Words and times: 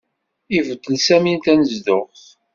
Ibeddel 0.57 0.97
Sami 1.05 1.33
tanezduɣt. 1.43 2.23